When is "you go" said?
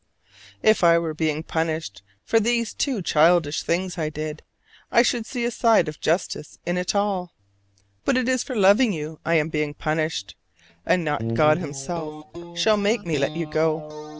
13.35-14.07